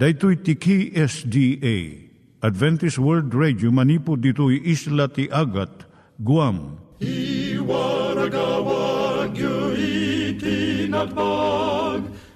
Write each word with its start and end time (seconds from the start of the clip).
Daitui 0.00 0.36
tiki 0.40 0.92
SDA 0.96 2.08
Adventist 2.40 2.96
World 2.96 3.34
Radio 3.34 3.68
manipud 3.70 4.22
ditui 4.24 4.56
isla 4.64 5.12
ti 5.12 5.28
Agat 5.28 5.84
Guam. 6.24 6.80
I 7.04 7.60
waragawag 7.60 9.36
yu 9.36 9.76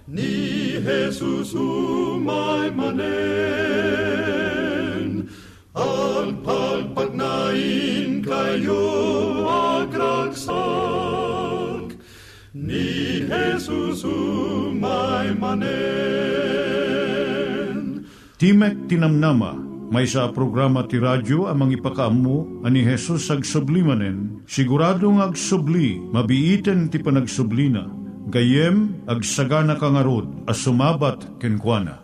ni 0.05 0.77
Jesus 0.85 1.57
umay 1.57 2.69
manen 2.77 3.09
al 5.73 6.37
pagpagnain 6.45 8.21
kayo 8.21 8.85
agkansak 9.81 10.53
ni 12.53 13.25
Jesus 13.25 14.05
umay 14.05 15.33
manen 15.41 17.14
Timek 18.45 18.93
Tinamnama, 18.93 19.57
may 19.89 20.05
sa 20.05 20.29
programa 20.29 20.85
ti 20.85 21.01
radyo 21.01 21.49
amang 21.49 21.73
ipakaamu 21.73 22.61
ani 22.61 22.85
Jesus 22.85 23.33
ag 23.33 23.41
sublimanen, 23.41 24.45
siguradong 24.45 25.25
ag 25.25 25.33
subli, 25.33 25.97
mabiiten 26.13 26.93
ti 26.93 27.01
panagsublina, 27.01 27.89
gayem 28.29 29.01
ag 29.09 29.25
sagana 29.25 29.81
kangarod 29.81 30.29
as 30.45 30.61
sumabat 30.61 31.25
kenkwana. 31.41 32.04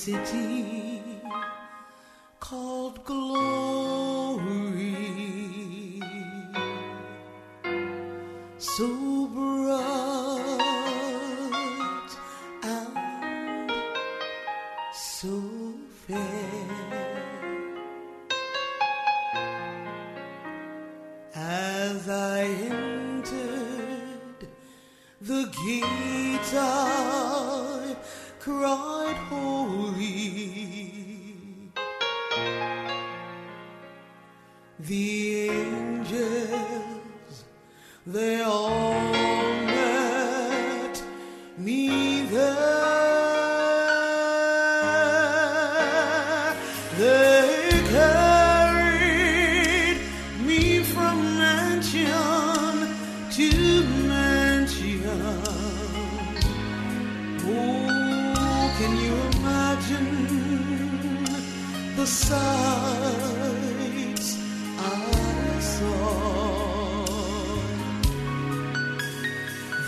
City 0.00 1.02
called 2.40 3.04
glory, 3.04 4.40
so 8.56 9.26
bright 9.26 9.80
and 12.62 13.70
so 14.94 15.34
fair. 16.06 16.48
As 21.34 22.08
I 22.08 22.44
entered 22.70 24.48
the 25.20 25.42
gates, 25.62 26.54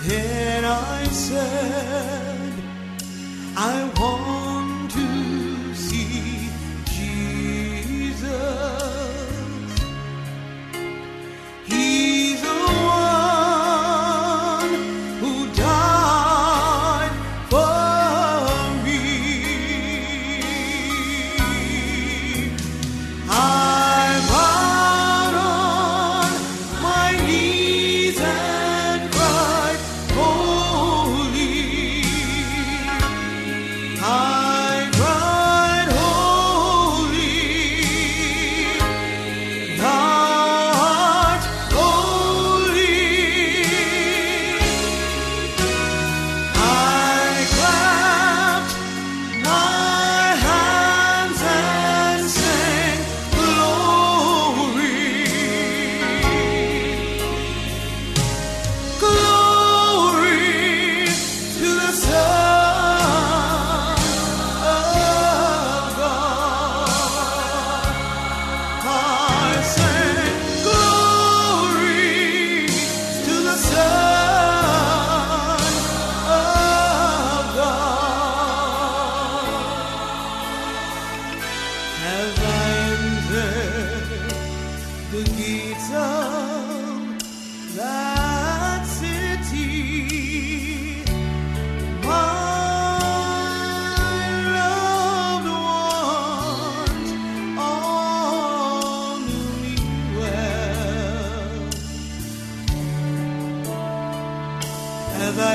Then 0.05 0.65
I 0.65 1.05
said, 1.05 2.53
I 3.57 3.89
want 3.97 4.91
to 4.91 5.22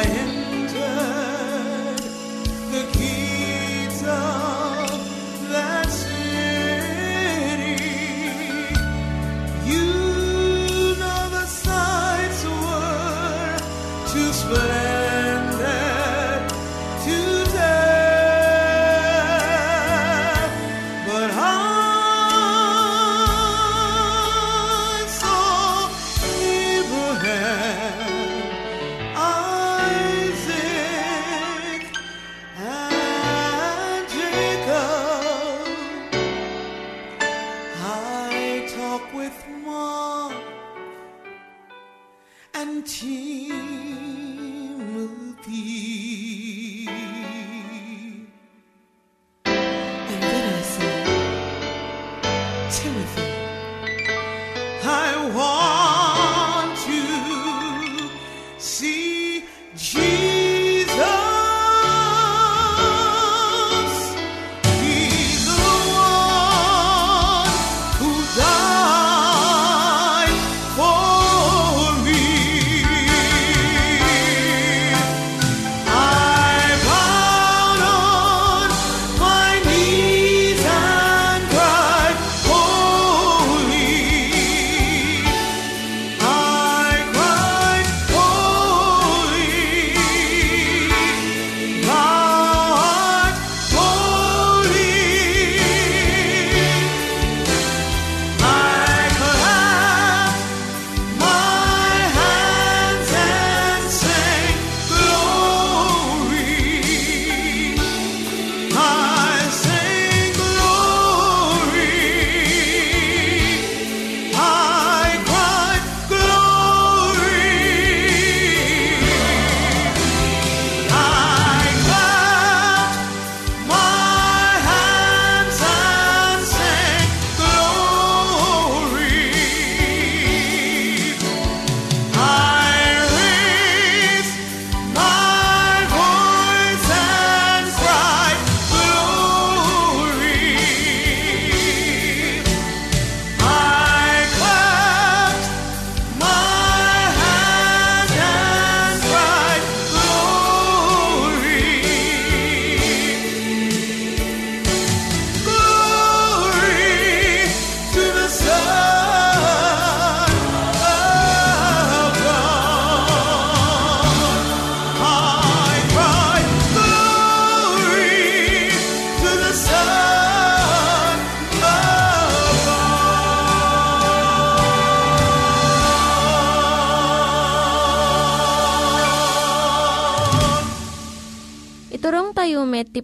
as 0.10 0.57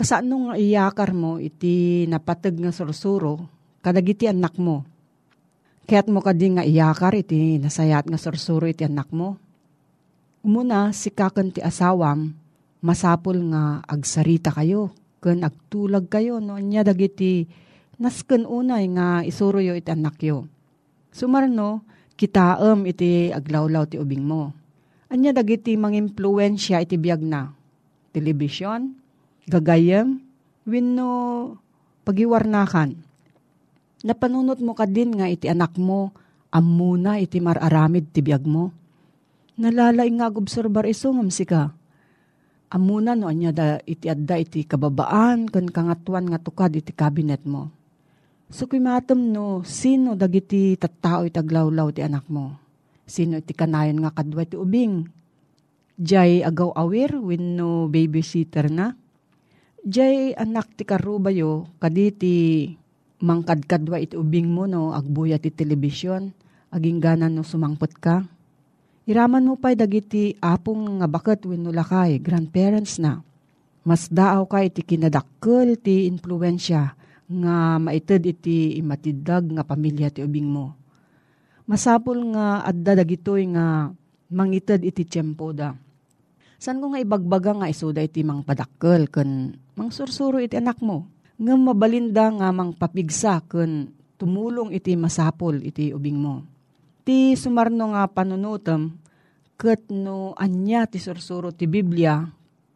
Kasano 0.00 0.48
nga 0.48 0.56
iyakar 0.56 1.12
mo 1.12 1.36
iti 1.36 2.08
napatag 2.08 2.56
nga 2.56 2.72
sursuro 2.72 3.44
kadagiti 3.84 4.24
anak 4.24 4.56
mo. 4.56 4.88
Kaya't 5.84 6.08
mo 6.08 6.24
kadi 6.24 6.56
nga 6.56 6.64
iyakar 6.64 7.12
iti 7.20 7.60
nasayat 7.60 8.08
nga 8.08 8.16
sursuro 8.16 8.64
iti 8.64 8.80
anak 8.88 9.12
mo. 9.12 9.36
Umuna 10.40 10.96
si 10.96 11.12
kakan 11.12 11.52
ti 11.52 11.60
asawam 11.60 12.32
masapul 12.80 13.52
nga 13.52 13.84
agsarita 13.84 14.48
kayo 14.56 14.88
ken 15.20 15.44
agtulag 15.44 16.08
kayo 16.08 16.40
no 16.40 16.56
anya 16.56 16.80
dagiti 16.80 17.44
nasken 18.00 18.48
unay 18.48 18.88
nga 18.96 19.20
isuro 19.20 19.60
yo 19.60 19.76
iti 19.76 19.92
anak 19.92 20.16
yo. 20.24 20.48
Sumarno, 21.12 21.84
kitaem 22.16 22.88
iti 22.88 23.36
aglawlaw 23.36 23.84
ti 23.84 24.00
ubing 24.00 24.24
mo. 24.24 24.56
Anya 25.12 25.36
dagiti 25.36 25.76
mangimpluwensya 25.76 26.80
iti 26.88 26.96
biyag 26.96 27.20
na. 27.20 27.52
Telebisyon, 28.16 28.99
gagayem, 29.50 30.22
wenno 30.62 31.10
pagiwarnakan. 32.06 32.94
Napanunot 34.06 34.62
mo 34.62 34.72
ka 34.72 34.88
din 34.88 35.12
nga 35.18 35.28
iti 35.28 35.50
anak 35.50 35.76
mo, 35.76 36.14
amuna 36.54 37.20
iti 37.20 37.42
mararamid 37.42 38.14
ti 38.14 38.24
biyag 38.24 38.46
mo. 38.46 38.72
Nalalay 39.60 40.08
nga 40.16 40.32
obserbar 40.32 40.88
iso 40.88 41.12
ngamsi 41.12 41.44
ka. 41.44 41.68
Amuna 42.70 43.18
no 43.18 43.26
anya 43.26 43.50
da 43.50 43.66
iti 43.82 44.06
adda 44.06 44.38
iti 44.38 44.62
kababaan 44.62 45.50
kan 45.50 45.66
kangatuan 45.68 46.30
nga 46.30 46.38
tukad 46.38 46.72
iti 46.72 46.94
kabinet 46.94 47.42
mo. 47.44 47.68
So 48.50 48.66
kumatom 48.66 49.30
no, 49.30 49.62
sino 49.62 50.18
dagiti 50.18 50.74
tattao 50.74 51.22
iti 51.26 51.38
aglawlaw 51.38 51.94
ti 51.94 52.02
anak 52.02 52.26
mo? 52.26 52.58
Sino 53.06 53.38
iti 53.38 53.54
kanayon 53.54 54.02
nga 54.02 54.10
kadwa 54.10 54.42
ti 54.42 54.58
ubing? 54.58 55.06
Jay 56.00 56.40
agaw 56.40 56.72
awir 56.74 57.14
wenno 57.20 57.86
babysitter 57.86 58.72
na? 58.72 58.96
Jay 59.80 60.36
anak 60.36 60.76
ti 60.76 60.84
karubayo 60.84 61.64
kaditi 61.80 62.68
mangkadkadwa 63.24 63.96
iti 63.96 64.12
ubing 64.12 64.52
mo 64.52 64.68
no 64.68 64.92
agbuya 64.92 65.40
ti 65.40 65.48
telebisyon 65.48 66.36
aging 66.68 67.00
ganan 67.00 67.32
no 67.32 67.40
sumangpot 67.40 67.96
ka. 67.96 68.28
Iraman 69.08 69.48
mo 69.48 69.56
pa'y 69.56 69.80
dagiti 69.80 70.36
apong 70.36 71.00
nga 71.00 71.08
bakat 71.08 71.42
wenno 71.48 71.72
lakay, 71.72 72.20
grandparents 72.20 73.00
na. 73.00 73.24
Mas 73.80 74.12
daaw 74.12 74.44
ka 74.44 74.60
iti 74.60 74.84
kinadakkel 74.84 75.80
ti 75.80 76.04
influensya 76.04 76.92
nga 77.30 77.80
maited 77.80 78.28
iti 78.28 78.76
imatidag 78.76 79.48
nga 79.48 79.64
pamilya 79.64 80.12
ti 80.12 80.20
ubing 80.20 80.44
mo. 80.44 80.76
Masapul 81.64 82.36
nga 82.36 82.60
adda 82.68 83.00
dagitoy 83.00 83.48
nga 83.56 83.88
mangited 84.28 84.84
iti 84.84 85.08
tiyempo 85.08 85.56
da. 85.56 85.72
San 86.60 86.76
ko 86.76 86.92
nga 86.92 87.00
ibagbaga 87.00 87.56
nga 87.56 87.72
isuda 87.72 88.04
iti 88.04 88.20
mang 88.20 88.44
padakkel 88.44 89.08
ken 89.08 89.56
mang 89.80 89.88
sursuro 89.88 90.36
iti 90.36 90.60
anak 90.60 90.84
mo. 90.84 91.08
Nga 91.40 91.56
mabalinda 91.56 92.28
nga 92.36 92.52
mang 92.52 92.76
papigsa 92.76 93.40
ken 93.48 93.88
tumulong 94.20 94.68
iti 94.68 94.92
masapol 94.92 95.56
iti 95.64 95.88
ubing 95.96 96.20
mo. 96.20 96.44
Ti 97.00 97.32
sumarno 97.32 97.96
nga 97.96 98.04
panunutem 98.12 98.92
ket 99.56 99.88
no 99.88 100.36
anya 100.36 100.84
ti 100.84 101.00
sursuro 101.00 101.48
ti 101.48 101.64
Biblia 101.64 102.28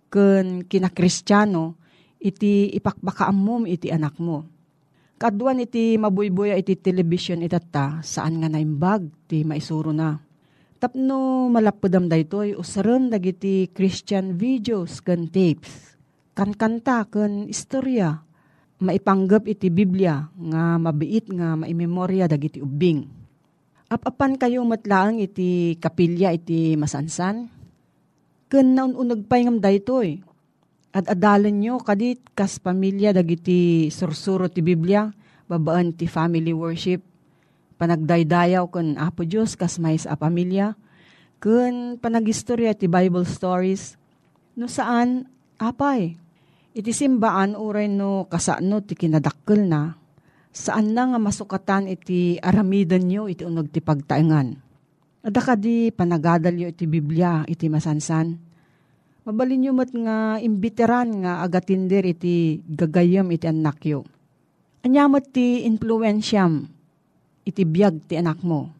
ken 0.08 0.64
kinakristyano 0.64 1.76
iti 2.24 2.72
ipakbakaam 2.72 3.68
iti 3.68 3.92
anak 3.92 4.16
mo. 4.16 4.48
Kaduan 5.20 5.60
iti 5.60 6.00
mabuybuya 6.00 6.56
iti 6.56 6.72
television 6.80 7.44
itata 7.44 8.00
saan 8.00 8.40
nga 8.40 8.48
naimbag 8.48 9.28
ti 9.28 9.44
maisuro 9.44 9.92
na. 9.92 10.16
Tapno 10.82 11.46
malapudam 11.54 12.10
daytoy 12.10 12.58
usaram 12.58 13.06
dagiti 13.06 13.70
Christian 13.70 14.34
videos 14.34 14.98
ken 14.98 15.30
tapes. 15.30 15.94
Kankanta 16.34 17.06
ken 17.06 17.46
istorya 17.46 18.18
maipanggap 18.82 19.46
iti 19.46 19.70
Biblia 19.70 20.26
nga 20.34 20.76
mabiit 20.76 21.30
nga 21.30 21.54
maimemorya 21.54 22.26
dagiti 22.26 22.58
ubing. 22.58 23.06
Apapan 23.86 24.34
kayo 24.34 24.66
matlaang 24.66 25.22
iti 25.22 25.78
kapilya 25.78 26.34
iti 26.34 26.74
masansan? 26.74 27.46
Ken 28.50 28.74
naununag 28.74 29.30
pa 29.30 29.38
ngam 29.38 29.62
daytoy. 29.62 30.18
At 30.94 31.06
adalan 31.10 31.58
nyo 31.58 31.78
kadit 31.78 32.22
kas 32.34 32.58
pamilya 32.58 33.14
dagiti 33.14 33.90
sursuro 33.94 34.50
ti 34.50 34.62
Biblia, 34.62 35.10
babaan 35.46 35.94
ti 35.94 36.06
family 36.06 36.54
worship, 36.54 37.02
panagdaydayaw 37.84 38.64
kun 38.72 38.96
Apo 38.96 39.28
Diyos 39.28 39.60
kas 39.60 39.76
may 39.76 40.00
sa 40.00 40.16
pamilya, 40.16 40.72
kun 41.36 42.00
panagistorya 42.00 42.72
ti 42.72 42.88
Bible 42.88 43.28
stories, 43.28 44.00
no 44.56 44.64
saan 44.64 45.28
apay. 45.60 46.16
Iti 46.72 46.90
simbaan 46.96 47.54
uray 47.54 47.92
no 47.92 48.24
kasano 48.24 48.80
ti 48.80 48.96
kinadakkel 48.96 49.68
na, 49.68 49.92
saan 50.48 50.96
na 50.96 51.12
nga 51.12 51.20
masukatan 51.20 51.92
iti 51.92 52.40
aramidan 52.40 53.04
nyo 53.04 53.28
iti 53.28 53.44
unog 53.44 53.68
ti 53.68 53.84
pagtaengan. 53.84 54.56
Adaka 55.28 55.52
di 55.54 55.92
panagadalyo 55.92 56.72
iti 56.72 56.88
Biblia 56.88 57.44
iti 57.44 57.68
masansan. 57.68 58.32
Mabalin 59.28 59.60
nyo 59.60 59.72
mat 59.76 59.92
nga 59.92 60.40
imbiteran 60.40 61.20
nga 61.20 61.44
agatinder 61.44 62.04
iti 62.08 62.64
gagayam 62.64 63.28
iti 63.28 63.44
anak 63.48 63.84
yo. 63.84 64.04
Anyamot 64.84 65.32
ti 65.32 65.64
influensyam 65.64 66.73
iti 67.44 67.62
biyag 67.62 68.08
ti 68.08 68.16
anak 68.16 68.40
mo. 68.40 68.72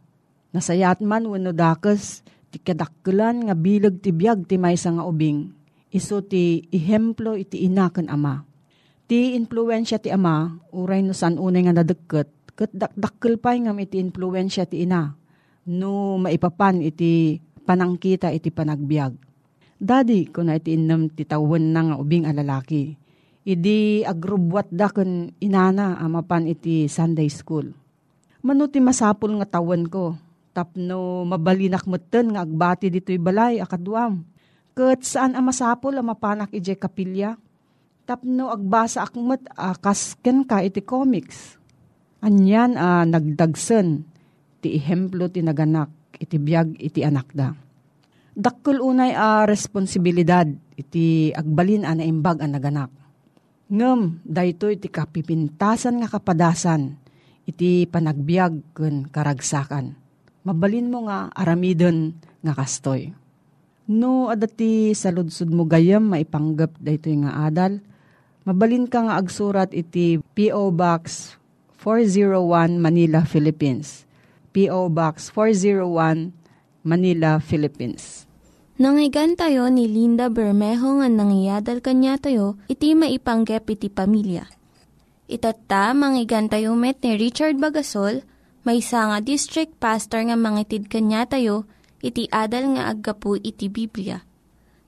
Nasayat 0.50 1.04
man 1.04 1.28
wano 1.28 1.52
dakes 1.52 2.24
ti 2.48 2.58
kadakkelan 2.58 3.48
nga 3.48 3.54
bilag 3.54 4.00
ti 4.00 4.10
biyag 4.10 4.48
ti 4.48 4.56
maysa 4.56 4.92
nga 4.96 5.04
ubing. 5.04 5.52
Iso 5.94 6.24
ti 6.24 6.64
ihemplo 6.74 7.38
iti 7.38 7.62
ina 7.62 7.92
ken 7.92 8.10
ama. 8.10 8.42
Ti 9.04 9.36
influensya 9.36 10.00
ti 10.00 10.08
ama, 10.10 10.58
uray 10.72 11.04
no 11.04 11.12
san 11.12 11.36
unay 11.36 11.68
nga 11.68 11.76
nadagket, 11.76 12.28
ket 12.56 12.72
dakdakkel 12.72 13.36
pay 13.36 13.62
ngam 13.62 13.78
iti 13.78 14.00
influensya 14.00 14.66
ti 14.66 14.82
ina. 14.82 15.14
No 15.68 16.16
maipapan 16.18 16.80
iti 16.82 17.38
panangkita 17.62 18.32
iti 18.32 18.48
panagbiag. 18.48 19.12
Daddy, 19.84 20.32
kung 20.32 20.48
na 20.48 20.56
iti 20.56 20.72
inam 20.72 21.12
ti 21.12 21.28
tawen 21.28 21.74
na 21.74 21.92
nga 21.92 21.96
ubing 22.00 22.24
alalaki. 22.24 22.96
Idi 23.44 24.00
agrubwat 24.00 24.72
da 24.72 24.88
kun 24.88 25.36
inana 25.36 26.00
amapan 26.00 26.48
iti 26.48 26.88
Sunday 26.88 27.28
school. 27.28 27.83
Mano 28.44 28.68
ti 28.68 28.76
masapul 28.76 29.40
nga 29.40 29.56
tawen 29.56 29.88
ko. 29.88 30.20
Tapno 30.52 31.24
mabalinak 31.24 31.88
meten 31.88 32.36
nga 32.36 32.44
agbati 32.44 32.92
dito'y 32.92 33.16
balay 33.16 33.56
akaduam. 33.56 34.20
Ket 34.76 35.00
saan 35.00 35.32
ang 35.32 35.48
masapul 35.48 35.96
ang 35.96 36.12
mapanak 36.12 36.52
ije 36.52 36.76
kapilya? 36.76 37.40
Tapno 38.04 38.52
agbasa 38.52 39.00
akmet 39.00 39.48
akas 39.56 40.20
ken 40.20 40.44
ka 40.44 40.60
iti 40.60 40.84
comics. 40.84 41.56
Anyan 42.20 42.76
a 42.76 43.08
nagdagsen 43.08 44.04
ti 44.60 44.76
ihemplo 44.76 45.32
ti 45.32 45.40
naganak 45.40 45.88
iti 46.20 46.36
biyag 46.36 46.76
iti 46.76 47.00
anak 47.00 47.32
da. 47.32 47.48
Dakkel 48.36 48.76
unay 48.76 49.16
a 49.16 49.48
responsibilidad 49.48 50.44
iti 50.76 51.32
agbalin 51.32 51.88
a 51.88 51.96
naimbag 51.96 52.44
a 52.44 52.46
naganak. 52.50 52.92
Ngem, 53.72 54.20
dayto 54.20 54.68
iti 54.68 54.92
kapipintasan 54.92 56.04
nga 56.04 56.12
kapadasan 56.12 57.03
iti 57.44 57.84
panagbiag 57.88 58.76
ken 58.76 59.08
karagsakan. 59.08 59.96
Mabalin 60.44 60.92
mo 60.92 61.08
nga 61.08 61.32
aramiden 61.32 62.16
nga 62.44 62.52
kastoy. 62.52 63.16
No 63.84 64.32
adati 64.32 64.96
sa 64.96 65.12
ludsud 65.12 65.52
mo 65.52 65.68
gayam 65.68 66.08
maipanggap 66.08 66.72
dayto 66.80 67.12
nga 67.12 67.48
adal, 67.48 67.84
mabalin 68.48 68.88
ka 68.88 69.04
nga 69.04 69.20
agsurat 69.20 69.68
iti 69.76 70.20
P.O. 70.36 70.72
Box 70.72 71.36
401 71.84 72.80
Manila, 72.80 73.28
Philippines. 73.28 74.08
P.O. 74.56 74.88
Box 74.88 75.28
401 75.36 76.32
Manila, 76.80 77.36
Philippines. 77.44 78.24
Nangyigan 78.80 79.36
tayo 79.36 79.68
ni 79.68 79.84
Linda 79.84 80.32
Bermejo 80.32 80.98
nga 80.98 81.08
nangyadal 81.12 81.84
kanya 81.84 82.16
tayo, 82.16 82.56
iti 82.66 82.96
maipanggep 82.96 83.68
iti 83.70 83.92
pamilya. 83.92 84.48
Itatta, 85.24 85.96
manggigan 85.96 86.52
tayo 86.52 86.76
met 86.76 87.00
ni 87.00 87.16
Richard 87.16 87.56
Bagasol, 87.56 88.20
may 88.64 88.80
nga 88.80 89.20
district 89.24 89.76
pastor 89.80 90.24
nga 90.28 90.36
mangitid 90.36 90.92
kanya 90.92 91.24
tayo, 91.24 91.64
iti 92.04 92.28
adal 92.28 92.76
nga 92.76 92.92
aggapu 92.92 93.40
iti 93.40 93.72
Biblia. 93.72 94.20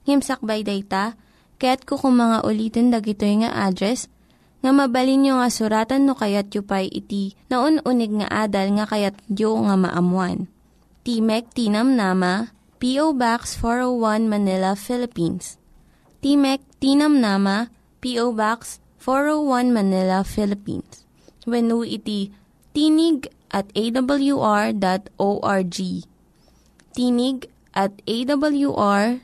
Ngimsakbay 0.04 0.60
dayta, 0.64 1.16
kaya't 1.56 1.88
kukumanga 1.88 2.44
ulitin 2.44 2.92
dagito 2.92 3.24
nga 3.24 3.64
address, 3.64 4.12
nga 4.60 4.70
mabalin 4.72 5.24
nyo 5.24 5.40
nga 5.40 5.48
suratan 5.48 6.04
no 6.04 6.12
kayat 6.16 6.52
yu 6.52 6.64
pa'y 6.64 6.88
iti 6.92 7.36
na 7.48 7.64
unig 7.64 8.12
nga 8.20 8.28
adal 8.44 8.76
nga 8.76 8.84
kayat 8.88 9.16
yu 9.32 9.52
nga 9.56 9.76
maamuan. 9.76 10.48
Timek 11.06 11.48
Tinam 11.54 11.94
Nama, 11.94 12.50
P.O. 12.82 13.14
Box 13.14 13.56
401 13.62 14.26
Manila, 14.26 14.74
Philippines. 14.74 15.56
Timek 16.18 16.60
Tinam 16.82 17.22
Nama, 17.22 17.70
P.O. 18.02 18.34
Box 18.34 18.82
401 19.06 19.70
Manila, 19.70 20.26
Philippines. 20.26 21.06
When 21.46 21.70
iti 21.86 22.34
tinig 22.74 23.30
at 23.54 23.70
awr.org. 23.70 24.76
Tinig 26.90 27.38
at 27.70 27.92
awr.org. 28.02 29.20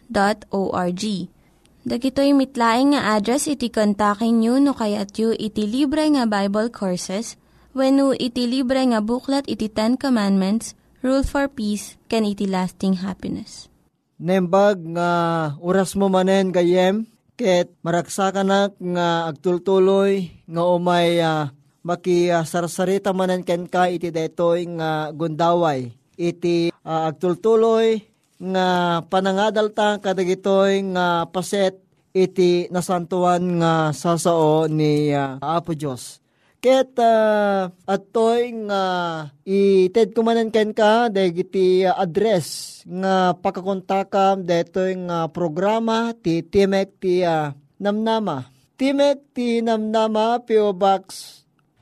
Dagitoy 1.82 2.30
mitlaing 2.30 2.94
nga 2.94 3.18
address 3.18 3.50
iti 3.50 3.66
kontakin 3.74 4.38
nyo 4.38 4.62
no 4.62 4.70
kayat 4.70 5.18
yu 5.18 5.34
iti 5.34 5.66
libre 5.66 6.06
nga 6.14 6.30
Bible 6.30 6.70
Courses 6.70 7.34
when 7.74 7.98
iti 8.22 8.46
libre 8.46 8.86
nga 8.86 9.02
buklat 9.02 9.50
iti 9.50 9.66
Ten 9.66 9.98
Commandments, 9.98 10.78
Rule 11.02 11.26
for 11.26 11.50
Peace, 11.50 11.98
can 12.06 12.22
iti 12.22 12.46
lasting 12.46 13.02
happiness. 13.02 13.66
Nembag 14.22 14.78
nga 14.94 15.10
oras 15.58 15.98
mo 15.98 16.06
manen 16.06 16.54
gayem, 16.54 17.10
ket 17.34 17.74
maraksakan 17.82 18.72
nga 18.78 19.08
agtultuloy 19.28 20.30
nga 20.46 20.62
umay 20.62 21.18
uh, 21.18 21.50
makisarsarita 21.82 23.10
manen 23.10 23.42
ken 23.42 23.66
ka 23.66 23.90
iti 23.90 24.14
detoy 24.14 24.70
nga 24.78 25.10
gundaway. 25.10 25.90
Iti 26.14 26.70
uh, 26.70 27.10
agtultuloy 27.10 27.98
nga 28.38 28.66
panangadalta 29.10 29.98
kadagitoy 29.98 30.86
nga 30.94 31.26
paset 31.26 31.82
iti 32.14 32.70
nasantuan 32.70 33.58
nga 33.58 33.90
sasao 33.90 34.70
ni 34.70 35.10
uh, 35.10 35.42
Apo 35.42 35.74
Diyos. 35.74 36.21
Ket 36.62 36.94
uh, 36.94 37.74
atoy 37.90 38.54
nga 38.70 38.84
ited 39.42 40.14
kumanan 40.14 40.46
ken 40.54 40.70
ka 40.70 41.10
dagiti 41.10 41.82
uh, 41.82 41.98
address 41.98 42.78
nga 42.86 43.34
pakakontakam 43.34 44.46
detoy 44.46 44.94
nga 44.94 45.26
programa 45.26 46.14
ti 46.14 46.38
Timek 46.46 47.02
ti 47.02 47.26
uh, 47.26 47.50
Namnama. 47.82 48.46
Timek 48.78 49.34
ti 49.34 49.58
Namnama 49.58 50.38
PO 50.46 50.70
Box 50.70 51.02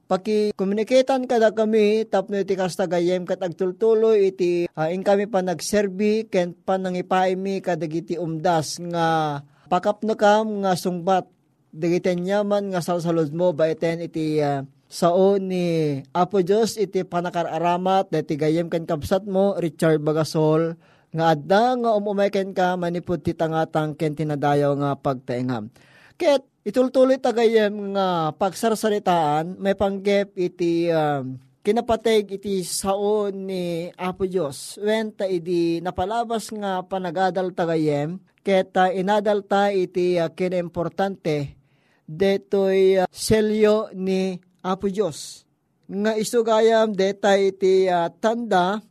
paki-communicatean 0.07 1.27
kada 1.27 1.51
kami 1.51 2.07
tapno 2.07 2.39
iti 2.39 2.55
kasta 2.55 2.87
gayem 2.87 3.27
kat 3.27 3.43
agtultuloy 3.43 4.31
iti 4.31 4.71
uh, 4.71 4.87
in 4.87 5.03
kami 5.03 5.27
pa 5.27 5.43
nagserbi 5.43 6.31
ken 6.31 6.55
panangipaimi 6.55 7.59
kadagiti 7.59 8.15
umdas 8.15 8.79
nga 8.79 9.43
pakapno 9.67 10.15
kam 10.15 10.63
nga 10.63 10.79
sungbat 10.79 11.27
dagiti 11.75 12.15
nyaman 12.15 12.71
nga 12.71 12.79
salsalod 12.79 13.35
mo 13.35 13.51
baiten 13.51 14.07
iti 14.07 14.39
uh, 14.39 14.63
sao 14.87 15.39
ni 15.39 15.99
Apo 16.15 16.43
Diyos 16.43 16.79
iti 16.79 17.03
panakaramat 17.03 18.11
dati 18.11 18.39
gayem 18.39 18.71
ken 18.71 18.87
kapsat 18.87 19.27
mo 19.27 19.59
Richard 19.59 20.03
Bagasol 20.03 20.79
nga 21.15 21.35
adda 21.35 21.75
nga 21.79 21.91
umumay 21.97 22.31
ken 22.31 22.53
ka 22.53 22.77
manipud 22.77 23.23
ti 23.23 23.33
tangatang 23.33 23.97
ken 23.97 24.13
tinadayaw 24.13 24.77
nga 24.77 24.91
pagtaengam. 24.99 25.73
Ket 26.17 26.45
itultuloy 26.67 27.17
tagayem 27.21 27.95
nga 27.95 28.35
pagsarsaritaan 28.35 29.57
may 29.57 29.79
panggep 29.79 30.35
iti 30.35 30.91
um, 30.91 31.39
kinapateg 31.67 32.39
iti 32.39 32.63
sao 32.63 33.31
ni 33.31 33.91
Apo 33.99 34.27
Diyos. 34.27 34.79
When 34.79 35.11
ta 35.15 35.27
idi 35.27 35.83
napalabas 35.83 36.55
nga 36.55 36.83
panagadal 36.87 37.51
tagayem 37.55 38.23
ket 38.47 38.71
uh, 38.79 38.95
inadal 38.95 39.43
ta 39.43 39.75
iti 39.75 40.15
uh, 40.21 40.31
kinimportante 40.31 41.59
detoy 42.07 43.03
uh, 43.03 43.11
selyo 43.11 43.91
ni 43.99 44.39
Apo 44.67 44.91
Diyos. 44.91 45.47
Nga 45.87 46.19
isugayam 46.19 46.91
deta 46.91 47.39
iti 47.39 47.87
uh, 47.87 48.11
tanda 48.19 48.83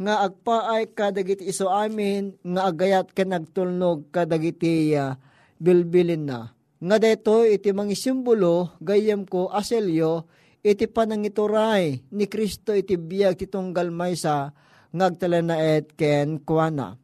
nga 0.00 0.14
agpaay 0.24 0.96
kadagiti 0.96 1.44
iso 1.44 1.68
amin 1.68 2.32
nga 2.40 2.72
agayat 2.72 3.12
ka 3.12 3.28
nagtulnog 3.28 4.08
kadagiti 4.08 4.96
uh, 4.96 5.20
bilbilin 5.60 6.24
na 6.24 6.56
nga 6.80 6.96
deto 6.96 7.44
iti 7.44 7.76
mga 7.76 7.92
simbolo 7.92 8.72
gayem 8.80 9.28
ko 9.28 9.52
aselyo 9.52 10.24
iti 10.64 10.88
panangituray 10.88 12.00
ni 12.08 12.24
Kristo 12.24 12.72
iti 12.72 12.96
biyag 12.96 13.36
ti 13.36 13.44
tunggal 13.44 13.92
maysa 13.92 14.56
ngagtalanaet 14.96 15.92
ken 15.92 16.40
kuana. 16.40 16.96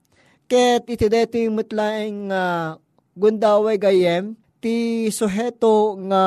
Ket 0.48 0.88
iti 0.88 1.12
deto 1.12 1.36
yung 1.36 1.60
mutlaing 1.60 2.32
uh, 2.32 2.80
gundaway 3.12 3.76
gayem 3.76 4.32
ti 4.64 5.06
suheto 5.12 6.00
nga 6.08 6.24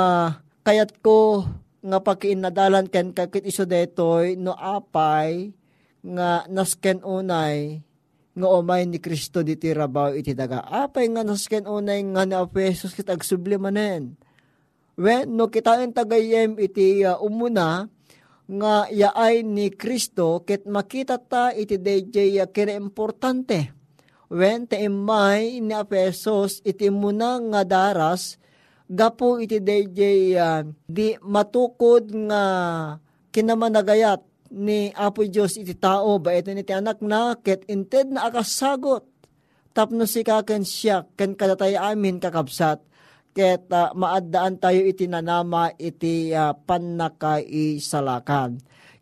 kayat 0.61 0.93
ko 1.01 1.41
nga 1.79 1.99
pakiinadalan 2.03 2.91
ken 2.91 3.15
kakit 3.15 3.47
iso 3.47 3.63
detoy 3.63 4.35
no 4.35 4.55
apay 4.55 5.55
nga 6.03 6.47
nasken 6.47 7.03
unay 7.03 7.83
nga 8.39 8.47
umay 8.55 8.87
ni 8.87 9.03
Kristo 9.03 9.43
diti 9.43 9.75
rabaw 9.75 10.15
iti 10.15 10.31
daga. 10.31 10.63
Apay 10.63 11.11
nga 11.11 11.27
nasken 11.27 11.67
unay 11.67 11.99
nga 12.15 12.23
ni 12.23 12.35
Apesos 12.39 12.95
kit 12.95 13.11
agsubli 13.11 13.59
manen. 13.59 14.15
When 14.95 15.35
no 15.35 15.51
kitain 15.51 15.91
tagayem 15.91 16.55
iti 16.55 17.03
uh, 17.03 17.19
umuna 17.19 17.87
nga 18.49 18.87
yaay 18.87 19.43
ni 19.43 19.71
Kristo 19.75 20.43
ket 20.47 20.63
makita 20.67 21.19
ta 21.19 21.51
iti 21.51 21.75
DJ 21.75 22.39
uh, 22.39 22.47
kina 22.47 22.75
importante. 22.79 23.75
When 24.31 24.71
te 24.71 24.79
imay 24.79 25.59
ni 25.59 25.75
Apesos 25.75 26.63
iti 26.63 26.87
muna 26.87 27.43
nga 27.43 27.61
daras 27.67 28.38
gapo 28.89 29.37
iti 29.37 29.61
DJ 29.61 29.99
uh, 30.33 30.65
di 30.89 31.13
matukod 31.21 32.09
nga 32.09 32.41
kinamanagayat 33.29 34.25
ni 34.49 34.89
Apo 34.97 35.21
Diyos 35.21 35.61
iti 35.61 35.77
tao 35.77 36.17
ba 36.17 36.33
ito 36.33 36.49
ni 36.49 36.65
anak 36.65 37.05
na 37.05 37.37
ket 37.37 37.69
inted 37.69 38.09
na 38.09 38.33
akasagot. 38.33 39.05
Tapno 39.69 40.09
si 40.09 40.25
kaken 40.25 40.65
siya 40.65 41.05
ken 41.13 41.37
kadatay 41.37 41.77
amin 41.77 42.17
kakabsat. 42.17 42.81
Ket 43.37 43.69
uh, 43.69 43.93
maaddaan 43.93 44.57
tayo 44.57 44.81
iti 44.81 45.05
nanama 45.05 45.69
iti 45.77 46.33
uh, 46.33 46.57
pannakaisalakan 46.57 48.57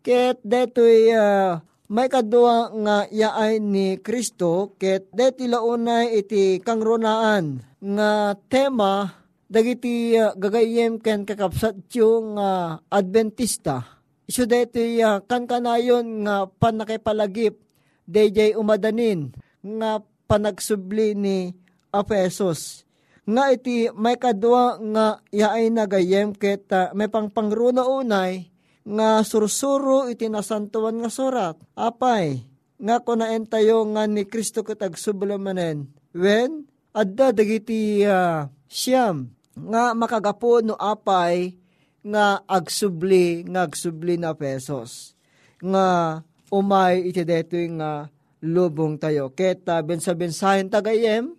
ket 0.07 0.39
detoy 0.39 1.11
uh, 1.11 1.59
may 1.91 2.07
kadua 2.07 2.71
nga 2.71 3.11
yaay 3.11 3.59
ni 3.59 3.99
Kristo 3.99 4.71
ket 4.79 5.11
deti 5.11 5.51
launay 5.51 6.15
iti 6.15 6.63
kangrunaan 6.63 7.59
nga 7.83 8.39
tema 8.47 9.26
dagiti 9.47 10.15
uh, 10.15 10.35
gagayem 10.35 10.99
ken 10.99 11.23
kakabsat 11.23 11.87
yung 11.95 12.35
uh, 12.35 12.79
Adventista 12.91 13.97
Isu 14.27 14.43
deti 14.43 14.99
uh, 14.99 15.23
kan 15.23 15.47
kanayon 15.47 16.27
nga 16.27 16.51
panakipalagip 16.51 17.63
DJ 18.03 18.59
umadanin 18.59 19.31
nga 19.63 20.03
panagsubli 20.27 21.15
ni 21.15 21.55
Apesos. 21.95 22.83
Nga 23.23 23.43
iti 23.55 23.87
may 23.95 24.19
kadwa 24.19 24.75
nga 24.83 25.23
yaay 25.31 25.71
nagayem 25.71 26.35
ket 26.35 26.67
uh, 26.75 26.91
may 26.91 27.07
pangpangruna 27.07 27.87
unay 27.87 28.51
nga 28.83 29.23
sursuro 29.23 30.11
iti 30.11 30.27
nasantuan 30.27 30.99
nga 30.99 31.11
surat. 31.11 31.55
Apay, 31.79 32.43
nga 32.83 32.99
kunaen 32.99 33.47
tayo 33.47 33.87
nga 33.95 34.03
ni 34.11 34.27
Kristo 34.27 34.59
ket 34.67 34.83
agsubulamanen. 34.83 35.87
When 36.11 36.67
adda 36.91 37.31
dagiti 37.31 38.03
uh, 38.03 38.51
siyam 38.67 39.36
nga 39.57 39.97
makagapo 39.97 40.61
no 40.61 40.77
apay 40.77 41.57
nga 42.05 42.45
agsubli 42.45 43.43
nga 43.49 43.65
agsubli 43.65 44.15
na 44.15 44.37
pesos. 44.37 45.17
Nga 45.59 46.21
umay 46.53 47.09
iti 47.09 47.25
detoy 47.25 47.73
nga 47.75 48.07
lubong 48.45 49.01
tayo. 49.01 49.33
Keta 49.33 49.81
bensa-bensahin 49.81 50.69
tagayem 50.69 51.33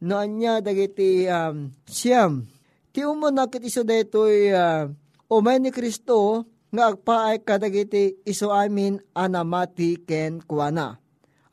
no 0.00 0.14
anya 0.16 0.62
dagiti 0.62 1.26
um, 1.26 1.74
siyam. 1.84 2.46
Ti 2.94 3.04
umo 3.04 3.28
nakit 3.28 3.66
iso 3.66 3.82
detoy 3.82 4.54
uh, 4.54 4.86
umay 5.26 5.58
ni 5.58 5.74
Kristo 5.74 6.46
nga 6.70 6.94
agpaay 6.94 7.42
kadagiti 7.42 8.20
iso 8.22 8.54
amin 8.54 9.02
anamati 9.12 10.00
ken 10.06 10.38
kuana. 10.44 11.02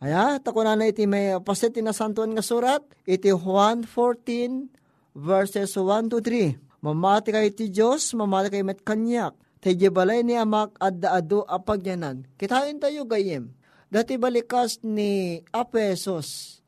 Aya 0.04 0.36
takuna 0.44 0.76
na 0.76 0.92
iti 0.92 1.08
may 1.08 1.32
paset 1.40 1.72
na 1.80 1.96
santuan 1.96 2.36
nga 2.36 2.44
surat 2.44 2.84
iti 3.08 3.32
Juan 3.32 3.88
14 3.88 4.83
verses 5.14 5.78
1 5.78 6.10
to 6.10 6.20
3 6.20 6.58
Mamati 6.84 7.32
kay 7.32 7.48
ti 7.56 7.72
Diyos, 7.72 8.12
mamati 8.12 8.52
kay 8.52 8.60
met 8.60 8.84
kanyak. 8.84 9.40
Tayo 9.64 9.88
balay 9.96 10.20
ni 10.20 10.36
amak 10.36 10.76
adda 10.84 11.16
ado 11.16 11.48
apagyanan. 11.48 12.28
Kitain 12.36 12.76
tayo 12.76 13.08
gayem. 13.08 13.56
Dati 13.88 14.20
balikas 14.20 14.84
ni 14.84 15.40
Apesos. 15.56 16.60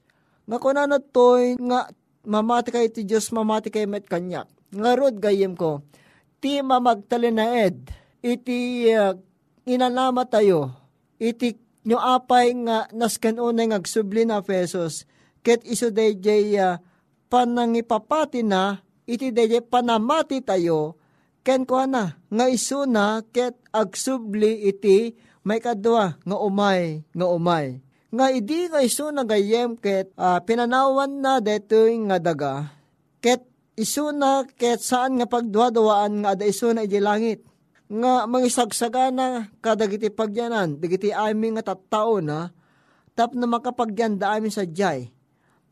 Nga 0.47 0.57
kunanat 0.63 1.11
to'y 1.11 1.59
nga 1.59 1.91
mamati 2.23 2.71
kay 2.71 2.87
ti 2.87 3.03
Diyos, 3.03 3.27
mamati 3.35 3.67
kay 3.67 3.83
met 3.91 4.07
kanyak. 4.07 4.47
Nga 4.71 4.91
rod 4.95 5.19
gayem 5.19 5.51
ko, 5.51 5.83
ti 6.39 6.63
mamagtalinaed, 6.63 7.91
iti 8.23 8.87
uh, 8.95 9.19
inanama 9.67 10.23
tayo, 10.23 10.71
iti 11.19 11.59
nyo 11.83 11.99
apay 11.99 12.55
nga 12.63 12.87
nasken 12.95 13.35
unay 13.35 13.67
ngagsubli 13.67 14.23
na 14.23 14.39
Apesos, 14.39 15.03
ket 15.43 15.59
iso 15.67 15.91
day 15.91 16.15
jay 16.15 16.55
uh, 16.55 16.79
panangipapati 17.35 18.47
na 18.47 18.79
iti 19.03 19.35
dede 19.35 19.59
panamati 19.59 20.39
tayo, 20.39 20.95
ken 21.43 21.67
ko 21.67 21.83
na, 21.83 22.15
nga 22.31 22.45
isuna 22.47 23.27
ket 23.27 23.59
agsubli 23.75 24.63
iti 24.71 25.11
may 25.43 25.59
kadwa 25.59 26.15
nga 26.15 26.37
umay, 26.39 27.03
nga 27.11 27.27
umay. 27.27 27.83
Nga 28.15 28.25
idi 28.31 28.71
nga 28.71 28.79
isuna 28.79 29.27
gayem 29.27 29.75
ket 29.75 30.15
uh, 30.15 30.39
pinanawan 30.47 31.19
na 31.19 31.43
detoy 31.43 31.99
nga 32.07 32.23
daga, 32.23 32.71
ket 33.19 33.43
isuna 33.75 34.47
ket 34.55 34.79
saan 34.79 35.19
nga 35.19 35.27
pagduwa-duwaan 35.27 36.23
nga 36.23 36.39
ada 36.39 36.47
isuna 36.47 36.87
iti 36.87 37.03
langit. 37.03 37.43
Nga 37.91 38.31
mangisagsagana 38.31 39.51
kadagiti 39.59 40.07
pagyanan, 40.07 40.79
digiti 40.79 41.11
amin 41.11 41.59
nga 41.59 41.75
tattao 41.75 42.23
na, 42.23 42.55
tap 43.11 43.35
na 43.35 43.43
makapagyan 43.43 44.15
da 44.15 44.39
amin 44.39 44.55
sa 44.55 44.63
jay. 44.63 45.11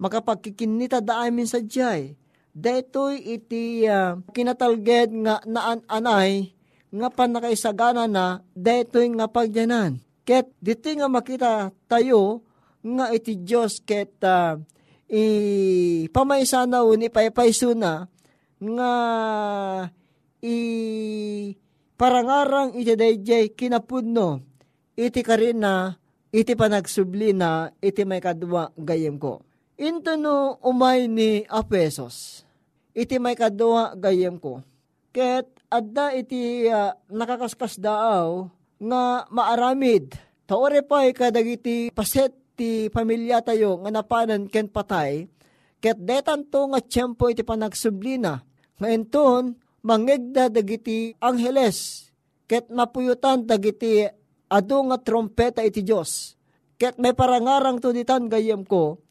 Makapagkikinita 0.01 0.99
da 0.99 1.25
amin 1.25 1.45
sa 1.45 1.61
jay 1.61 2.17
detoy 2.53 3.17
iti 3.17 3.89
uh, 3.89 4.21
kinatalged 4.29 5.09
nga 5.25 5.41
naan-anay 5.43 6.53
nga 6.93 7.09
panakaisagana 7.09 8.05
na 8.05 8.45
detoy 8.53 9.09
nga 9.17 9.25
pagyanan. 9.25 9.97
Ket 10.23 10.53
diti 10.61 10.95
nga 10.95 11.09
makita 11.09 11.73
tayo 11.89 12.45
nga 12.85 13.09
iti 13.11 13.41
Dios 13.41 13.81
ket 13.81 14.21
uh, 14.23 14.55
i 15.09 15.25
pamaysana 16.13 16.85
ni 16.95 17.09
paypayso 17.09 17.73
na 17.75 18.07
nga 18.61 18.91
i 20.45 20.57
parangarang 21.97 22.77
iti 22.77 22.93
dayjay 22.95 23.51
kinapudno 23.51 24.41
iti 24.95 25.21
karina 25.25 25.97
iti 26.33 26.53
panagsubli 26.53 27.33
na 27.33 27.69
iti 27.81 28.05
may 28.05 28.21
kadwa 28.21 28.69
gayem 28.77 29.17
ko. 29.17 29.41
Into 29.73 30.13
no 30.15 30.61
umay 30.61 31.09
ni 31.09 31.43
Apesos. 31.49 32.45
Iti 32.93 33.17
may 33.17 33.33
kadwa 33.33 33.97
gayem 33.97 34.37
ko. 34.37 34.61
Ket 35.09 35.49
adda 35.69 36.13
iti 36.13 36.69
uh, 36.69 36.93
nakakaskas 37.09 37.81
daaw 37.81 38.45
nga 38.77 39.25
maaramid. 39.33 40.13
Taore 40.45 40.85
pa 40.85 41.09
kadagiti 41.09 41.89
paset 41.89 42.29
ti 42.53 42.89
pamilya 42.93 43.41
tayo 43.41 43.81
nga 43.81 43.89
napanan 43.89 44.45
ken 44.45 44.69
patay, 44.69 45.25
ket 45.81 45.97
detan 45.97 46.45
to 46.45 46.69
nga 46.69 46.79
tiyempo 46.81 47.29
iti 47.29 47.41
panagsublina. 47.41 48.45
Nga 48.77 48.87
enton, 48.93 49.43
mangegda 49.81 50.53
dagiti 50.53 51.17
angheles, 51.17 52.09
ket 52.45 52.69
mapuyutan 52.69 53.45
dagiti 53.45 54.05
adu 54.53 54.77
nga 54.89 54.97
trompeta 55.01 55.65
iti 55.65 55.81
Dios. 55.81 56.37
Ket 56.77 57.01
may 57.01 57.17
parangarang 57.17 57.81
to 57.81 57.89
ditan 57.89 58.29
gayem 58.29 58.65
ko, 58.65 59.01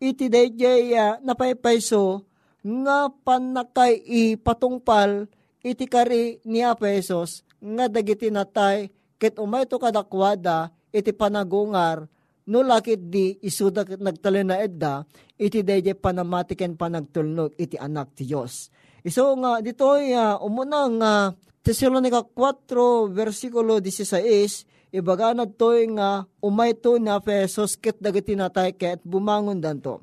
iti 0.00 0.32
dayjay 0.32 0.96
uh, 0.96 1.20
napaypayso 1.20 2.24
nga 2.64 3.12
panakay 3.22 4.00
ipatungpal 4.00 5.28
iti 5.60 5.84
kari 5.84 6.40
ni 6.48 6.64
Apesos 6.64 7.44
nga 7.60 7.86
dagiti 7.86 8.32
natay 8.32 8.88
ket 9.20 9.36
umay 9.36 9.68
to 9.68 9.76
kadakwada 9.76 10.72
iti 10.88 11.12
panagungar 11.12 12.08
no 12.48 12.64
lakit 12.64 13.12
di 13.12 13.36
isuda 13.44 13.84
ket 13.84 14.00
nagtalin 14.00 14.48
na 14.48 14.56
edda 14.64 15.04
iti 15.36 15.60
dayjay 15.60 15.94
panamatiken 15.96 16.80
panagtulnog 16.80 17.52
iti 17.60 17.76
anak 17.76 18.16
ti 18.16 18.24
Dios. 18.24 18.72
Iso 19.04 19.32
nga 19.36 19.60
ditoy 19.60 20.16
uh, 20.16 20.40
umuna 20.40 20.88
nga 20.96 21.12
Tesalonica 21.60 22.24
4 22.24 23.12
versikulo 23.12 23.84
16 23.84 24.64
ibaganad 24.90 25.54
toy 25.54 25.86
nga 25.94 26.26
umay 26.42 26.74
to 26.74 26.98
na 26.98 27.18
Apesos 27.22 27.78
ket 27.78 27.98
dagiti 27.98 28.34
natay 28.34 28.74
ket 28.74 29.02
bumangon 29.06 29.62
danto. 29.62 30.02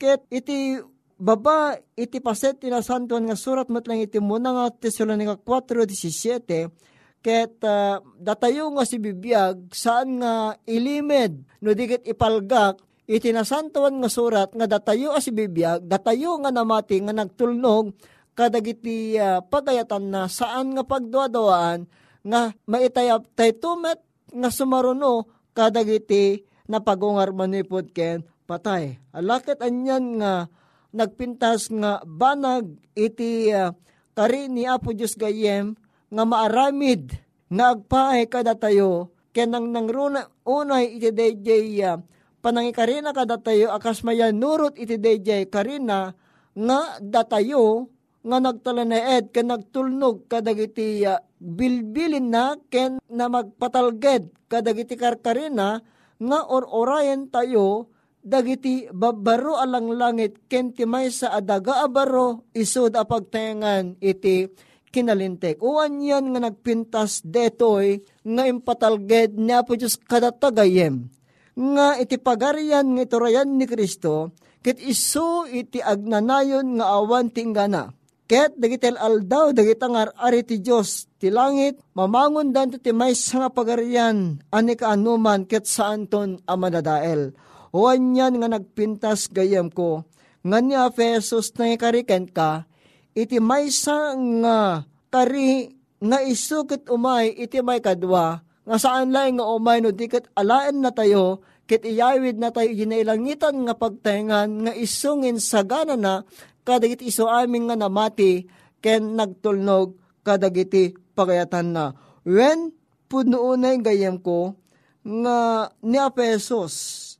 Ket 0.00 0.24
iti 0.30 0.80
baba 1.20 1.76
iti 1.98 2.18
paset 2.18 2.56
tinasantuan 2.56 3.28
nga 3.28 3.36
surat 3.36 3.68
matlang 3.68 4.00
iti 4.00 4.16
muna 4.16 4.56
nga 4.56 4.64
Tesalonica 4.72 5.36
4.17 5.36 7.20
ket 7.20 7.60
uh, 7.68 8.00
datayo 8.16 8.72
nga 8.72 8.88
si 8.88 8.96
bibiyag 8.96 9.68
saan 9.76 10.24
nga 10.24 10.56
ilimed 10.64 11.44
no 11.60 11.76
dikit 11.76 12.00
ipalgak 12.08 12.80
iti 13.04 13.28
nasantuan 13.28 14.00
nga 14.00 14.08
surat 14.08 14.48
nga 14.56 14.64
datayo 14.64 15.12
as 15.12 15.28
si 15.28 15.30
bibiyag 15.36 15.84
datayo 15.84 16.40
nga 16.40 16.48
namati 16.48 16.96
nga 17.04 17.12
nagtulnog 17.12 17.92
kadagiti 18.32 19.20
uh, 19.20 19.44
pagayatan 19.44 20.08
na 20.08 20.32
saan 20.32 20.72
nga 20.72 20.80
pagduadawaan 20.88 21.84
nga 22.24 22.56
maitayap 22.64 23.28
tay 23.36 23.52
tumet 23.52 24.00
nga 24.30 24.50
sumaruno 24.50 25.28
kadagiti 25.52 26.46
na 26.70 26.78
pagungar 26.78 27.34
manipod 27.34 27.90
ken 27.90 28.22
patay. 28.46 28.98
Alakit 29.10 29.58
anyan 29.62 30.18
nga 30.22 30.46
nagpintas 30.90 31.70
nga 31.70 32.02
banag 32.02 32.66
iti 32.98 33.50
uh, 33.54 33.74
kari 34.14 34.50
ni 34.50 34.66
Apo 34.66 34.90
Diyos 34.90 35.14
gayem 35.14 35.78
nga 36.10 36.24
maaramid 36.26 37.14
nga 37.50 37.74
agpaay 37.74 38.26
kada 38.26 38.58
tayo 38.58 39.14
kenang 39.30 39.70
nangruna 39.70 40.26
unay 40.42 40.98
iti 40.98 41.14
dayjay 41.14 41.78
uh, 41.86 42.02
panangi 42.42 42.74
karina 42.74 43.14
kada 43.14 43.38
tayo 43.38 43.70
akas 43.70 44.02
maya 44.02 44.34
nurot 44.34 44.74
iti 44.74 44.98
dayjay 44.98 45.46
karina 45.46 46.14
nga 46.50 46.80
datayo 46.98 47.86
nga 48.20 48.38
nagtalaneed 48.38 49.32
ken 49.32 49.48
nagtulnog 49.48 50.28
kadagiti 50.28 51.04
uh, 51.08 51.20
bilbilin 51.40 52.28
na 52.28 52.60
ken 52.68 53.00
na 53.08 53.32
magpatalged 53.32 54.28
kadagiti 54.50 54.94
karkarina 54.96 55.80
nga 56.20 56.38
or-orayan 56.52 57.32
tayo 57.32 57.88
dagiti 58.20 58.84
babaro 58.92 59.56
alang 59.56 59.96
langit 59.96 60.36
ken 60.52 60.76
ti 60.76 60.84
maysa 60.84 61.32
adaga 61.32 61.80
abaro 61.80 62.44
isod 62.52 62.92
a 62.92 63.08
pagtayangan 63.08 63.96
iti 64.04 64.52
kinalintek. 64.92 65.62
Uwan 65.64 66.02
yan 66.02 66.34
nga 66.34 66.50
nagpintas 66.50 67.24
detoy 67.24 68.04
nga 68.26 68.44
impatalged 68.44 69.38
ni 69.38 69.54
Apo 69.54 69.78
Diyos 69.78 69.96
kadatagayem. 69.96 71.08
Nga 71.56 71.86
iti 72.04 72.16
pagarian 72.20 72.84
nga 72.98 73.02
iturayan 73.06 73.48
ni 73.56 73.64
Kristo 73.64 74.34
ket 74.60 74.76
iso 74.82 75.48
iti 75.48 75.80
agnanayon 75.80 76.76
nga 76.76 77.00
awan 77.00 77.32
tinggana. 77.32 77.99
Ket 78.30 78.54
dagitel 78.54 78.94
aldaw 78.94 79.50
dagitangar 79.50 80.14
ari 80.14 80.46
ti 80.46 80.62
Dios 80.62 81.10
ti 81.18 81.34
langit 81.34 81.82
mamangon 81.98 82.54
danto 82.54 82.78
ti 82.78 82.94
maysa 82.94 83.42
nga 83.42 83.50
pagarian. 83.50 84.38
Ani 84.54 84.78
kaanuman 84.78 85.50
ket 85.50 85.66
saanton 85.66 86.38
a 86.46 86.54
madadael 86.54 87.34
Huwan 87.74 88.14
yan 88.14 88.38
nga 88.38 88.50
nagpintas 88.50 89.30
gayam 89.30 89.70
ko, 89.70 90.06
nga 90.42 90.58
ni 90.58 90.74
Efesos 90.74 91.54
na 91.54 91.70
ikariken 91.70 92.26
ka, 92.26 92.66
iti 93.14 93.38
maysa 93.38 94.14
nga 94.42 94.86
kari 95.10 95.70
nga 96.02 96.18
isukit 96.22 96.90
umay 96.90 97.30
iti 97.30 97.62
may 97.62 97.78
kadwa, 97.78 98.42
nga 98.42 98.76
saan 98.78 99.14
lang 99.14 99.38
nga 99.38 99.46
umay 99.46 99.78
no 99.78 99.94
dikat 99.94 100.26
alaan 100.34 100.82
na 100.82 100.90
tayo, 100.90 101.46
kit 101.70 101.86
iyawid 101.86 102.42
na 102.42 102.50
tayo 102.50 102.74
ginailangitan 102.74 103.54
nga 103.62 103.78
pagtaingan 103.78 104.66
nga 104.66 104.72
isungin 104.74 105.38
sa 105.38 105.62
gana 105.62 105.94
na 105.94 106.26
kadagiti 106.66 107.08
iso 107.08 107.26
aming 107.26 107.68
nga 107.70 107.76
namati 107.76 108.46
ken 108.80 109.16
nagtulnog 109.16 109.96
kadagiti 110.24 110.96
pagayatan 111.16 111.68
na. 111.72 111.84
When 112.24 112.76
punuunay 113.10 113.80
gayam 113.82 114.20
ko 114.20 114.54
nga 115.00 115.68
ni 115.80 115.96
Apesos 115.96 117.10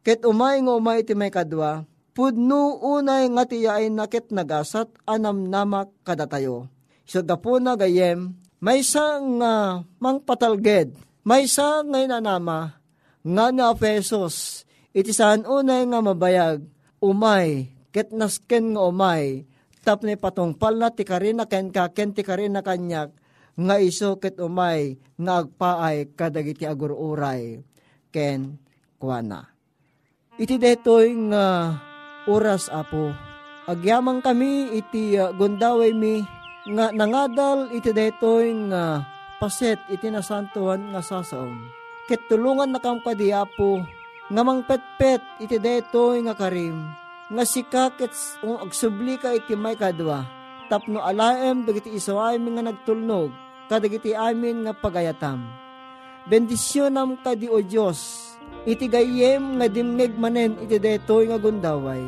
Ket 0.00 0.24
umay 0.24 0.64
nga 0.64 0.72
umay 0.72 1.04
ti 1.04 1.12
may 1.12 1.28
kadwa, 1.28 1.84
pudno 2.16 2.80
unay 2.80 3.28
nga 3.36 3.44
tiyain 3.44 3.92
na 3.92 4.08
ket 4.08 4.32
nagasat 4.32 4.88
anam 5.04 5.52
namak 5.52 5.92
kadatayo. 6.08 6.72
So 7.04 7.20
gapo 7.20 7.60
na 7.60 7.76
gayem, 7.76 8.32
may 8.64 8.80
sang 8.80 9.40
nga 9.40 9.84
uh, 9.84 9.84
mang 10.00 10.24
patalged, 10.24 10.96
may 11.20 11.44
sang 11.44 11.92
nga 11.92 12.00
inanama, 12.00 12.80
nga 13.20 13.46
na 13.52 13.76
pesos, 13.76 14.64
iti 14.96 15.12
saan 15.12 15.44
unay 15.44 15.84
nga 15.84 16.00
mabayag, 16.00 16.64
umay, 17.04 17.68
ket 17.90 18.14
nasken 18.14 18.74
nga 18.74 18.82
umay, 18.86 19.44
tap 19.82 20.06
ni 20.06 20.14
patungpal 20.14 20.78
na 20.78 20.94
ti 20.94 21.02
karina 21.02 21.46
ken 21.46 21.74
ka 21.74 21.90
ken 21.90 22.14
ti 22.14 22.22
karina 22.22 22.62
kanyak, 22.62 23.10
nga 23.58 23.76
iso 23.82 24.16
ket 24.22 24.38
umay, 24.38 24.96
nga 25.18 25.42
agpaay 25.42 26.14
kadagiti 26.14 26.64
agururay, 26.64 27.60
ken 28.14 28.58
kuana. 28.98 29.50
Iti 30.40 30.56
detoy 30.56 31.12
nga 31.28 31.76
oras 32.30 32.72
apo. 32.72 33.12
Agyamang 33.68 34.24
kami 34.24 34.72
iti 34.72 35.14
uh, 35.14 35.36
gundaway 35.36 35.92
mi 35.92 36.24
nga 36.74 36.90
nangadal 36.96 37.68
iti 37.76 37.92
detoy 37.92 38.52
nga 38.72 39.04
paset 39.36 39.78
iti 39.92 40.08
nasantuan 40.08 40.96
nga 40.96 41.04
sasaom. 41.04 41.60
Ket 42.08 42.26
tulungan 42.26 42.72
na 42.72 42.80
kam 42.80 43.04
kadi 43.04 43.30
apo 43.36 43.84
nga 44.30 44.42
mangpetpet 44.42 45.44
iti 45.44 45.60
detoy 45.60 46.24
nga 46.24 46.32
karim 46.32 46.88
nga 47.30 47.44
sikaket 47.46 48.10
um, 48.42 48.58
agsubli 48.58 49.14
ka 49.14 49.30
iti 49.30 49.54
may 49.54 49.78
kadwa 49.78 50.26
tapno 50.66 50.98
alaem 51.02 51.62
dagiti 51.62 51.94
isaway 51.94 52.38
mi 52.38 52.54
nga 52.54 52.66
nagtulnog 52.66 53.30
kadagiti 53.70 54.10
amin 54.18 54.66
nga 54.66 54.74
pagayatam. 54.74 55.46
Bendisyonam 56.26 57.22
kadi 57.22 57.46
o 57.46 57.62
Diyos 57.62 58.30
iti 58.66 58.90
gayem 58.90 59.62
nga 59.62 59.70
dimneg 59.70 60.18
manen 60.18 60.58
iti 60.58 60.82
detoy 60.82 61.30
nga 61.30 61.38
gundaway. 61.38 62.02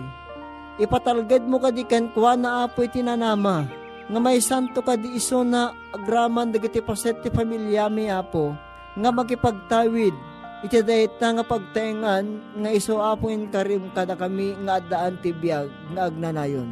Ipatalgad 0.83 1.47
mo 1.47 1.63
kadi 1.63 1.87
ken 1.87 2.11
kwa 2.11 2.35
na 2.35 2.67
apo 2.67 2.83
iti 2.83 2.99
nanama, 2.99 3.69
nga 4.11 4.19
may 4.19 4.43
santo 4.43 4.83
kadi 4.83 5.15
iso 5.15 5.47
na 5.47 5.71
agraman 5.95 6.51
dagiti 6.51 6.83
paset 6.83 7.23
ti 7.23 7.31
pamilya 7.31 7.87
mi 7.87 8.11
apo, 8.11 8.57
nga 8.99 9.11
magipagtawid 9.15 10.32
iti 10.63 10.79
dayta 10.83 11.35
nga 11.35 11.45
pagtaengan 11.45 12.27
nga 12.63 12.71
iso 12.71 13.03
apo 13.03 13.31
in 13.31 13.51
karim 13.51 13.91
kada 13.95 14.15
kami 14.15 14.55
nga 14.63 14.79
addaan 14.79 15.19
ti 15.19 15.35
biyag 15.35 15.69
nga 15.95 16.09
agnanayon. 16.09 16.71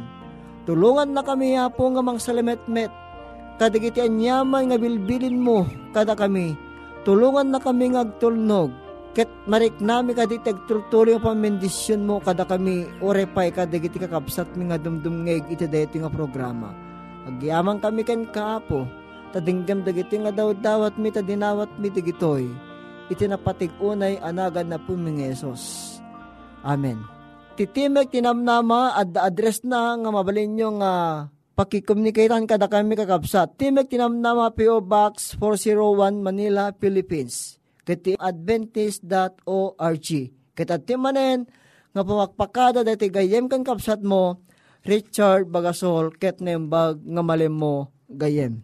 Tulungan 0.63 1.11
na 1.11 1.23
kami 1.23 1.59
apo 1.59 1.91
nga 1.91 2.01
mang 2.03 2.19
salametmet, 2.19 2.91
kadagiti 3.59 3.99
anyaman 3.99 4.71
nga 4.71 4.77
bilbilin 4.79 5.35
mo 5.35 5.67
kada 5.91 6.15
kami, 6.15 6.55
tulungan 7.03 7.51
na 7.51 7.59
kami 7.59 7.91
nga 7.91 8.07
agtulnog, 8.07 8.71
Ket 9.11 9.27
marik 9.43 9.75
nami 9.83 10.15
ka 10.15 10.23
ditag 10.23 10.55
tultuloy 10.71 11.19
ang 11.19 11.27
pamendisyon 11.27 12.07
mo 12.07 12.23
kada 12.23 12.47
kami 12.47 12.87
orepay 13.03 13.51
kada 13.51 13.75
giti 13.75 13.99
kakabsat 13.99 14.55
mi 14.55 14.71
nga 14.71 14.79
dumdumngeg 14.79 15.51
iti 15.51 15.67
dayto 15.67 15.99
nga 15.99 16.07
programa. 16.07 16.71
Agyaman 17.27 17.83
kami 17.83 18.07
ken 18.07 18.23
kaapo, 18.31 18.87
tadinggam 19.35 19.83
dagiti 19.83 20.15
nga 20.15 20.31
daw 20.31 20.55
dawat 20.55 20.95
mi 20.95 21.11
tadinawat 21.11 21.67
mi 21.75 21.91
digitoy. 21.91 22.70
Iti 23.09 23.25
napatig 23.25 23.73
unay 23.81 24.21
anagan 24.21 24.69
na 24.69 24.77
pumingesos. 24.77 25.97
Amen. 26.61 27.01
Titimek 27.57 28.13
tinamnama 28.13 28.93
at 28.99 29.15
address 29.17 29.65
na 29.65 29.97
nga 29.97 30.09
mabalin 30.13 30.53
nyo 30.53 30.69
nga 30.77 30.93
pakikomunikatean 31.57 32.45
kada 32.45 32.69
kami 32.69 32.93
kakabsat. 32.93 33.57
Timek 33.57 33.89
tinamnama 33.89 34.53
PO 34.53 34.83
Box 34.85 35.39
401 35.39 36.21
Manila, 36.21 36.69
Philippines 36.77 37.61
kiti 37.85 38.15
adventist.org. 38.17 40.07
Kita 40.51 40.77
timanen, 40.83 41.47
nga 41.91 42.03
pamakpakada 42.07 42.87
dati 42.87 43.11
gayem 43.11 43.51
kan 43.51 43.67
kapsat 43.67 43.99
mo, 44.05 44.39
Richard 44.87 45.51
Bagasol, 45.51 46.15
ket 46.15 46.39
nembag 46.39 47.03
nga 47.03 47.21
malim 47.21 47.53
mo 47.53 47.91
gayem. 48.07 48.63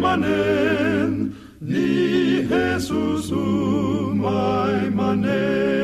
manen, 0.00 1.34
ni 1.60 2.46
Jesus 2.50 3.30
umay 3.30 4.90
manen. 4.90 5.77